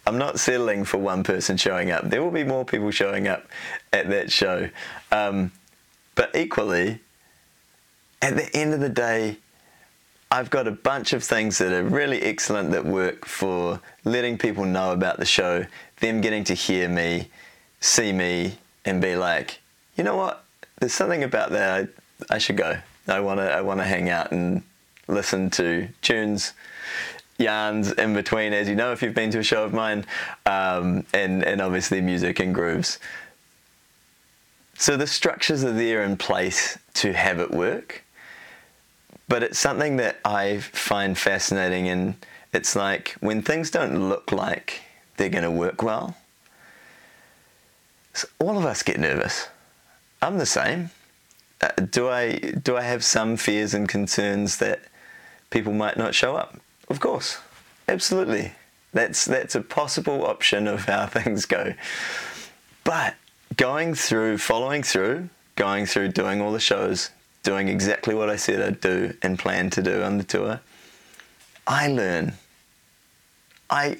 I'm 0.07 0.19
not 0.19 0.38
settling 0.38 0.85
for 0.85 0.99
one 0.99 1.25
person 1.25 1.57
showing 1.57 1.90
up. 1.90 2.09
There 2.09 2.23
will 2.23 2.31
be 2.31 2.45
more 2.45 2.64
people 2.64 2.92
showing 2.92 3.26
up 3.26 3.49
at 3.92 4.09
that 4.11 4.31
show, 4.31 4.71
um, 5.11 5.50
but 6.14 6.31
equally, 6.37 7.00
at 8.21 8.37
the 8.37 8.57
end 8.57 8.73
of 8.73 8.78
the 8.78 8.88
day, 8.88 9.38
I've 10.31 10.50
got 10.50 10.69
a 10.69 10.73
bunch 10.73 11.12
of 11.12 11.25
things 11.25 11.59
that 11.59 11.73
are 11.73 11.83
really 11.83 12.23
excellent 12.23 12.71
that 12.71 12.85
work 12.85 13.26
for 13.26 13.81
letting 14.04 14.38
people 14.38 14.64
know 14.64 14.92
about 14.92 15.19
the 15.19 15.26
show, 15.26 15.66
them 15.99 16.21
getting 16.21 16.45
to 16.45 16.54
hear 16.54 16.88
me, 16.88 17.31
see 17.81 18.12
me, 18.12 18.59
and 18.85 19.02
be 19.02 19.16
like, 19.16 19.59
you 19.97 20.04
know 20.04 20.16
what? 20.16 20.45
There's 20.82 20.92
something 20.92 21.22
about 21.22 21.50
that. 21.50 21.90
I, 22.28 22.34
I 22.34 22.38
should 22.38 22.56
go. 22.56 22.76
I 23.06 23.20
want 23.20 23.38
to 23.38 23.48
I 23.48 23.60
want 23.60 23.78
to 23.78 23.84
hang 23.84 24.10
out 24.10 24.32
and 24.32 24.64
listen 25.06 25.48
to 25.50 25.86
tunes, 26.02 26.54
yarns 27.38 27.92
in 27.92 28.14
between, 28.14 28.52
as 28.52 28.68
you 28.68 28.74
know 28.74 28.90
if 28.90 29.00
you've 29.00 29.14
been 29.14 29.30
to 29.30 29.38
a 29.38 29.44
show 29.44 29.62
of 29.62 29.72
mine, 29.72 30.04
um, 30.44 31.06
and 31.14 31.44
and 31.44 31.60
obviously 31.60 32.00
music 32.00 32.40
and 32.40 32.52
grooves. 32.52 32.98
So 34.74 34.96
the 34.96 35.06
structures 35.06 35.62
are 35.62 35.70
there 35.70 36.02
in 36.02 36.16
place 36.16 36.76
to 36.94 37.12
have 37.12 37.38
it 37.38 37.52
work, 37.52 38.02
but 39.28 39.44
it's 39.44 39.60
something 39.60 39.98
that 39.98 40.18
I 40.24 40.58
find 40.58 41.16
fascinating, 41.16 41.86
and 41.86 42.16
it's 42.52 42.74
like 42.74 43.14
when 43.20 43.40
things 43.40 43.70
don't 43.70 44.08
look 44.08 44.32
like 44.32 44.82
they're 45.16 45.28
going 45.28 45.44
to 45.44 45.50
work 45.52 45.80
well. 45.80 46.16
All 48.40 48.58
of 48.58 48.64
us 48.64 48.82
get 48.82 48.98
nervous. 48.98 49.46
I'm 50.22 50.38
the 50.38 50.46
same. 50.46 50.90
Uh, 51.60 51.68
do 51.90 52.08
I 52.08 52.38
do 52.38 52.76
I 52.76 52.82
have 52.82 53.04
some 53.04 53.36
fears 53.36 53.74
and 53.74 53.88
concerns 53.88 54.58
that 54.58 54.80
people 55.50 55.72
might 55.72 55.96
not 55.96 56.14
show 56.14 56.36
up? 56.36 56.56
Of 56.88 57.00
course, 57.00 57.38
absolutely. 57.88 58.52
That's 58.92 59.24
that's 59.24 59.56
a 59.56 59.60
possible 59.60 60.24
option 60.24 60.68
of 60.68 60.84
how 60.84 61.06
things 61.18 61.44
go. 61.44 61.74
But 62.84 63.16
going 63.56 63.94
through, 63.94 64.38
following 64.38 64.84
through, 64.84 65.28
going 65.56 65.86
through, 65.86 66.08
doing 66.08 66.40
all 66.40 66.52
the 66.52 66.60
shows, 66.60 67.10
doing 67.42 67.68
exactly 67.68 68.14
what 68.14 68.30
I 68.30 68.36
said 68.36 68.62
I'd 68.62 68.80
do 68.80 69.14
and 69.22 69.38
plan 69.38 69.70
to 69.70 69.82
do 69.82 70.02
on 70.02 70.18
the 70.18 70.24
tour, 70.24 70.60
I 71.66 71.88
learn. 71.88 72.34
I 73.68 73.98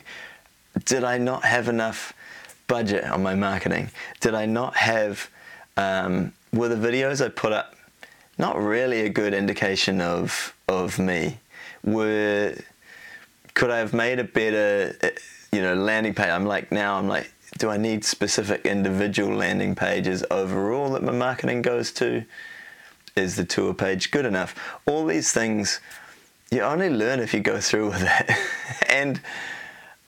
did 0.85 1.03
I 1.03 1.19
not 1.19 1.45
have 1.45 1.69
enough 1.69 2.13
budget 2.69 3.05
on 3.05 3.25
my 3.25 3.35
marketing? 3.35 3.91
Did 4.21 4.37
I 4.37 4.47
not 4.47 4.77
have 4.77 5.29
um, 5.77 6.33
were 6.53 6.69
the 6.69 6.77
videos 6.77 7.25
I 7.25 7.29
put 7.29 7.53
up 7.53 7.75
not 8.39 8.59
really 8.59 9.03
a 9.03 9.09
good 9.09 9.35
indication 9.35 10.01
of 10.01 10.55
of 10.69 10.99
me? 10.99 11.39
Were 11.85 12.55
could 13.55 13.71
I 13.71 13.79
have 13.79 13.93
made 13.93 14.19
a 14.19 14.25
better, 14.25 14.97
you 15.53 15.61
know, 15.61 15.75
landing 15.75 16.15
page? 16.15 16.29
I'm 16.29 16.47
like 16.47 16.73
now 16.73 16.99
I'm 16.99 17.09
like, 17.09 17.33
do 17.59 17.71
I 17.71 17.77
need 17.77 18.05
specific 18.05 18.67
individual 18.67 19.37
landing 19.37 19.75
pages 19.75 20.25
overall 20.31 20.91
that 20.93 21.03
my 21.03 21.13
marketing 21.13 21.63
goes 21.63 21.93
to? 21.93 22.25
Is 23.15 23.37
the 23.37 23.45
tour 23.45 23.75
page 23.75 24.11
good 24.11 24.25
enough? 24.25 24.55
All 24.87 25.05
these 25.05 25.33
things 25.33 25.81
you 26.53 26.61
only 26.61 26.91
learn 26.91 27.19
if 27.19 27.33
you 27.33 27.41
go 27.41 27.59
through 27.61 27.89
with 27.89 28.03
it. 28.03 28.31
and 28.91 29.21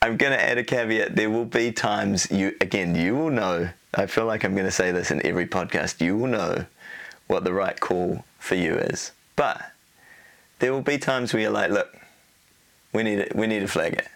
I'm 0.02 0.18
going 0.18 0.32
to 0.32 0.42
add 0.42 0.58
a 0.58 0.62
caveat. 0.62 1.16
There 1.16 1.30
will 1.30 1.46
be 1.46 1.72
times 1.72 2.30
you, 2.30 2.54
again, 2.60 2.94
you 2.94 3.16
will 3.16 3.30
know 3.30 3.70
I 3.96 4.06
feel 4.06 4.26
like 4.26 4.44
I'm 4.44 4.54
going 4.54 4.66
to 4.66 4.72
say 4.72 4.90
this 4.92 5.10
in 5.10 5.24
every 5.24 5.46
podcast. 5.46 6.00
You 6.00 6.16
will 6.16 6.28
know 6.28 6.66
what 7.26 7.44
the 7.44 7.52
right 7.52 7.78
call 7.78 8.24
for 8.38 8.54
you 8.54 8.74
is. 8.74 9.12
But 9.36 9.62
there 10.58 10.72
will 10.72 10.82
be 10.82 10.98
times 10.98 11.32
where 11.32 11.42
you're 11.42 11.50
like, 11.50 11.70
look, 11.70 11.96
we 12.92 13.02
need 13.02 13.18
it, 13.18 13.36
we 13.36 13.46
need 13.46 13.60
to 13.60 13.68
flag 13.68 13.94
it 13.94 14.08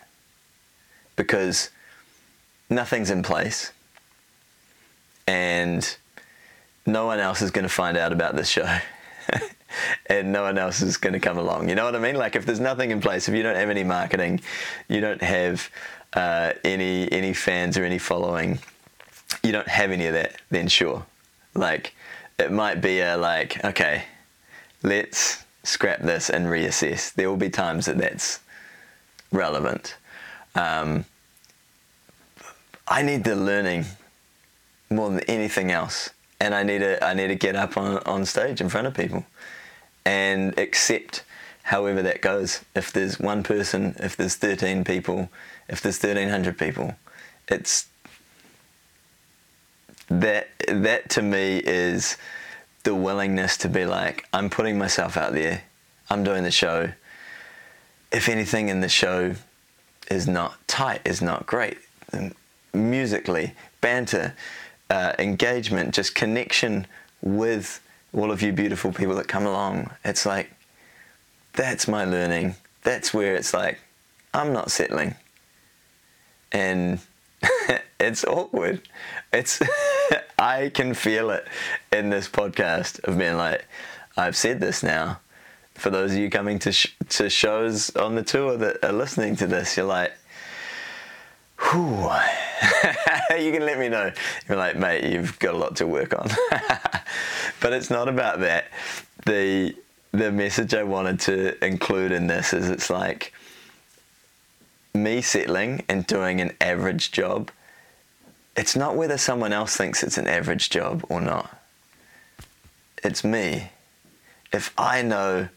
because 1.16 1.70
nothing's 2.70 3.10
in 3.10 3.22
place 3.22 3.72
and 5.26 5.96
no 6.86 7.06
one 7.06 7.18
else 7.18 7.42
is 7.42 7.50
going 7.50 7.64
to 7.64 7.68
find 7.68 7.96
out 7.96 8.12
about 8.12 8.36
this 8.36 8.48
show. 8.48 8.78
and 10.06 10.32
no 10.32 10.42
one 10.42 10.56
else 10.58 10.80
is 10.80 10.96
going 10.96 11.12
to 11.12 11.20
come 11.20 11.36
along. 11.36 11.68
You 11.68 11.74
know 11.74 11.84
what 11.84 11.94
I 11.94 11.98
mean? 11.98 12.16
Like 12.16 12.34
if 12.36 12.46
there's 12.46 12.60
nothing 12.60 12.90
in 12.90 13.00
place, 13.00 13.28
if 13.28 13.34
you 13.34 13.42
don't 13.42 13.56
have 13.56 13.68
any 13.68 13.84
marketing, 13.84 14.40
you 14.88 15.00
don't 15.00 15.22
have 15.22 15.68
uh, 16.14 16.52
any 16.64 17.10
any 17.12 17.34
fans 17.34 17.76
or 17.76 17.84
any 17.84 17.98
following, 17.98 18.58
you 19.42 19.52
don't 19.52 19.68
have 19.68 19.90
any 19.90 20.06
of 20.06 20.14
that, 20.14 20.36
then 20.50 20.68
sure. 20.68 21.06
Like, 21.54 21.94
it 22.38 22.52
might 22.52 22.80
be 22.80 23.00
a 23.00 23.16
like, 23.16 23.64
okay, 23.64 24.04
let's 24.82 25.44
scrap 25.64 26.00
this 26.00 26.30
and 26.30 26.46
reassess. 26.46 27.12
There 27.12 27.28
will 27.28 27.36
be 27.36 27.50
times 27.50 27.86
that 27.86 27.98
that's 27.98 28.40
relevant. 29.32 29.96
Um, 30.54 31.04
I 32.86 33.02
need 33.02 33.24
the 33.24 33.36
learning 33.36 33.84
more 34.90 35.10
than 35.10 35.20
anything 35.20 35.70
else, 35.70 36.10
and 36.40 36.54
I 36.54 36.62
need 36.62 36.78
to 36.78 37.04
I 37.04 37.12
need 37.14 37.28
to 37.28 37.34
get 37.34 37.54
up 37.56 37.76
on 37.76 37.98
on 37.98 38.24
stage 38.24 38.60
in 38.60 38.68
front 38.68 38.86
of 38.86 38.94
people 38.94 39.26
and 40.04 40.58
accept 40.58 41.22
however 41.64 42.02
that 42.02 42.22
goes. 42.22 42.64
If 42.74 42.92
there's 42.92 43.20
one 43.20 43.42
person, 43.42 43.94
if 43.98 44.16
there's 44.16 44.36
13 44.36 44.84
people, 44.84 45.28
if 45.68 45.82
there's 45.82 46.02
1300 46.02 46.56
people, 46.56 46.94
it's 47.48 47.86
that 50.08 50.48
that 50.68 51.10
to 51.10 51.22
me 51.22 51.58
is 51.58 52.16
the 52.84 52.94
willingness 52.94 53.56
to 53.58 53.68
be 53.68 53.84
like 53.84 54.26
I'm 54.32 54.50
putting 54.50 54.78
myself 54.78 55.16
out 55.16 55.32
there. 55.32 55.62
I'm 56.10 56.24
doing 56.24 56.42
the 56.42 56.50
show. 56.50 56.92
If 58.10 58.28
anything 58.28 58.68
in 58.70 58.80
the 58.80 58.88
show 58.88 59.34
is 60.10 60.26
not 60.26 60.66
tight, 60.66 61.02
is 61.04 61.20
not 61.20 61.44
great, 61.44 61.76
musically, 62.72 63.52
banter, 63.82 64.34
uh, 64.88 65.12
engagement, 65.18 65.94
just 65.94 66.14
connection 66.14 66.86
with 67.20 67.80
all 68.14 68.30
of 68.30 68.40
you 68.40 68.52
beautiful 68.52 68.92
people 68.92 69.14
that 69.16 69.28
come 69.28 69.44
along. 69.44 69.90
It's 70.04 70.24
like 70.24 70.50
that's 71.52 71.86
my 71.86 72.04
learning. 72.04 72.54
That's 72.82 73.12
where 73.12 73.34
it's 73.34 73.52
like 73.52 73.78
I'm 74.32 74.52
not 74.52 74.70
settling, 74.70 75.14
and 76.52 77.00
it's 78.00 78.24
awkward. 78.24 78.82
It's 79.32 79.60
I 80.38 80.70
can 80.72 80.94
feel 80.94 81.30
it 81.30 81.46
in 81.92 82.10
this 82.10 82.28
podcast 82.28 83.02
of 83.04 83.18
being 83.18 83.36
like, 83.36 83.66
I've 84.16 84.36
said 84.36 84.60
this 84.60 84.82
now. 84.82 85.20
For 85.74 85.90
those 85.90 86.12
of 86.12 86.18
you 86.18 86.28
coming 86.30 86.58
to 86.60 86.72
sh- 86.72 86.96
to 87.10 87.30
shows 87.30 87.94
on 87.96 88.16
the 88.16 88.22
tour 88.22 88.56
that 88.56 88.84
are 88.84 88.92
listening 88.92 89.36
to 89.36 89.46
this, 89.46 89.76
you're 89.76 89.86
like, 89.86 90.12
whew. 91.60 92.10
you 93.38 93.52
can 93.52 93.64
let 93.64 93.78
me 93.78 93.88
know. 93.88 94.12
You're 94.48 94.58
like, 94.58 94.76
mate, 94.76 95.04
you've 95.04 95.38
got 95.38 95.54
a 95.54 95.58
lot 95.58 95.76
to 95.76 95.86
work 95.86 96.18
on. 96.18 96.28
but 97.60 97.72
it's 97.72 97.90
not 97.90 98.08
about 98.08 98.40
that. 98.40 98.66
The 99.26 99.74
the 100.12 100.32
message 100.32 100.74
I 100.74 100.82
wanted 100.84 101.20
to 101.20 101.64
include 101.64 102.12
in 102.12 102.26
this 102.26 102.52
is 102.52 102.70
it's 102.70 102.90
like 102.90 103.32
me 104.94 105.20
settling 105.20 105.84
and 105.88 106.06
doing 106.06 106.40
an 106.40 106.56
average 106.60 107.12
job 107.12 107.50
it's 108.58 108.74
not 108.74 108.96
whether 108.96 109.16
someone 109.16 109.52
else 109.52 109.76
thinks 109.76 110.02
it's 110.02 110.18
an 110.18 110.26
average 110.26 110.68
job 110.68 111.04
or 111.08 111.20
not. 111.20 111.56
It's 113.04 113.22
me. 113.22 113.70
If 114.52 114.74
I 114.76 115.00
know 115.00 115.48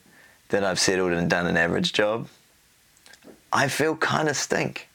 that 0.50 0.64
I've 0.64 0.80
settled 0.80 1.12
and 1.12 1.28
done 1.28 1.48
an 1.48 1.58
average 1.58 1.94
job, 1.94 2.28
I 3.52 3.70
feel 3.70 3.96
kind 3.96 4.30
of 4.30 4.38
stink. 4.38 4.88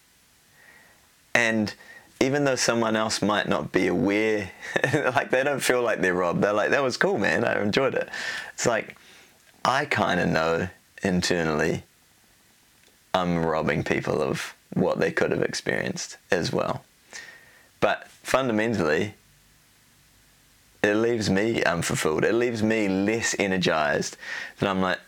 And 1.35 1.75
even 2.21 2.45
though 2.45 2.55
someone 2.55 2.95
else 2.95 3.21
might 3.21 3.49
not 3.49 3.73
be 3.73 3.89
aware, 3.89 4.53
like 4.95 5.31
they 5.31 5.43
don't 5.43 5.59
feel 5.59 5.83
like 5.83 6.01
they're 6.01 6.15
robbed, 6.15 6.43
they're 6.43 6.53
like, 6.53 6.71
that 6.71 6.85
was 6.85 6.97
cool, 6.97 7.19
man, 7.19 7.45
I 7.45 7.61
enjoyed 7.61 7.97
it. 7.97 8.09
It's 8.55 8.67
like, 8.67 8.97
I 9.65 9.85
kind 9.85 10.21
of 10.21 10.29
know 10.29 10.69
internally 11.03 11.83
I'm 13.17 13.45
robbing 13.45 13.83
people 13.83 14.21
of 14.21 14.55
what 14.75 14.99
they 14.99 15.11
could 15.11 15.31
have 15.31 15.43
experienced 15.43 16.19
as 16.31 16.53
well. 16.53 16.85
But 17.81 18.09
fundamentally, 18.23 19.15
it 20.83 20.95
leaves 20.97 21.31
me 21.31 21.65
unfulfilled. 21.65 22.25
It 22.25 22.35
leaves 22.35 22.63
me 22.63 22.89
less 22.89 23.35
energized. 23.39 24.19
That 24.59 24.69
I'm 24.69 24.83
like, 24.83 24.99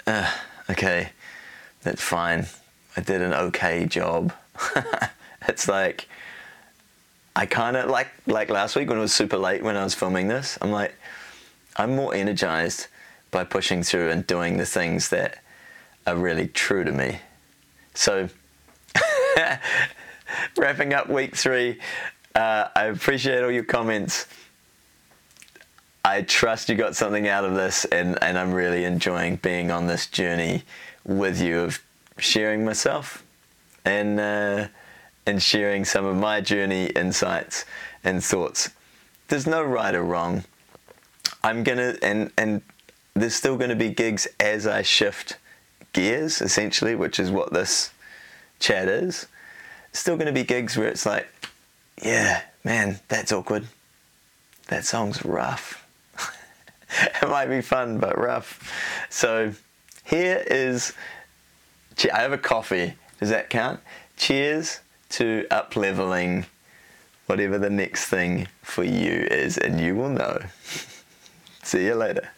okay, 0.71 1.11
that's 1.83 2.01
fine. 2.01 2.47
I 2.97 3.03
did 3.03 3.21
an 3.21 3.35
okay 3.35 3.85
job. 3.85 4.33
it's 5.49 5.69
like 5.69 6.09
I 7.37 7.45
kind 7.45 7.77
of 7.77 7.91
like 7.91 8.09
like 8.27 8.49
last 8.49 8.75
week 8.75 8.89
when 8.89 8.97
it 8.97 9.03
was 9.03 9.15
super 9.15 9.37
late 9.37 9.63
when 9.63 9.77
I 9.77 9.85
was 9.85 9.95
filming 9.95 10.29
this. 10.29 10.57
I'm 10.63 10.73
like, 10.73 10.95
I'm 11.77 11.95
more 11.95 12.15
energized 12.15 12.87
by 13.31 13.45
pushing 13.45 13.83
through 13.83 14.09
and 14.09 14.27
doing 14.27 14.57
the 14.57 14.65
things 14.65 15.11
that 15.11 15.43
are 16.07 16.17
really 16.17 16.49
true 16.49 16.85
to 16.85 16.91
me. 16.91 17.21
So, 17.99 18.29
wrapping 20.57 20.95
up 20.95 21.09
week 21.09 21.35
three, 21.35 21.81
uh, 22.33 22.69
I 22.77 22.85
appreciate 22.85 23.43
all 23.43 23.51
your 23.51 23.65
comments. 23.65 24.29
I 26.05 26.23
trust 26.23 26.69
you 26.69 26.77
got 26.77 26.95
something 26.95 27.27
out 27.27 27.45
of 27.45 27.57
this, 27.57 27.85
and, 27.87 28.17
and 28.23 28.39
I'm 28.39 28.53
really 28.53 28.85
enjoying 28.85 29.35
being 29.37 29.73
on 29.73 29.89
this 29.89 30.07
journey 30.07 30.63
with 31.05 31.43
you 31.43 31.59
of 31.59 31.81
sharing 32.19 32.65
myself 32.65 33.25
and 33.85 34.21
uh, 34.21 34.69
and 35.27 35.43
sharing 35.43 35.85
some 35.85 36.05
of 36.05 36.15
my 36.15 36.41
journey 36.41 36.87
insights 36.91 37.65
and 38.05 38.23
thoughts. 38.23 38.71
There's 39.27 39.49
no 39.49 39.65
right 39.65 39.97
or 39.97 40.05
wrong. 40.05 40.45
I'm 41.43 41.65
gonna 41.65 41.97
and 42.01 42.31
and 42.39 42.63
there's 43.15 43.35
still 43.35 43.57
gonna 43.57 43.75
be 43.75 43.91
gigs 43.91 44.29
as 44.39 44.69
I 44.69 44.83
shift 44.83 45.37
gears, 45.93 46.41
essentially, 46.41 46.95
which 46.95 47.19
is 47.19 47.31
what 47.31 47.53
this 47.53 47.91
chat 48.61 48.89
is. 48.89 49.27
Still 49.93 50.17
gonna 50.17 50.33
be 50.33 50.45
gigs 50.45 50.77
where 50.77 50.89
it's 50.89 51.07
like 51.07 51.29
yeah, 52.03 52.43
man, 52.65 53.01
that's 53.09 53.33
awkward. 53.33 53.67
That 54.69 54.85
song's 54.85 55.25
rough. 55.25 55.87
it 57.23 57.29
might 57.29 57.47
be 57.47 57.61
fun, 57.61 57.99
but 57.99 58.19
rough. 58.19 58.73
So 59.11 59.53
here 60.05 60.45
is, 60.47 60.93
I 62.13 62.21
have 62.21 62.33
a 62.33 62.39
coffee. 62.39 62.95
Does 63.19 63.31
that 63.31 63.51
count? 63.51 63.81
Cheers 64.17 64.81
to 65.11 65.47
up 65.51 65.75
leveling 65.75 66.47
whatever 67.27 67.59
the 67.59 67.71
next 67.71 68.07
thing 68.07 68.49
for 68.63 68.85
you 68.85 69.27
is, 69.31 69.59
and 69.59 69.81
you 69.81 69.95
will 69.95 70.11
know. 70.11 70.41
See 71.63 71.85
you 71.85 71.95
later. 71.95 72.29